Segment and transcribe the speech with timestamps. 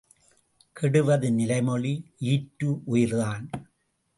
[0.75, 1.93] கெடுவது நிலைமொழி
[2.21, 3.45] ஈற்று உயிர்தான்.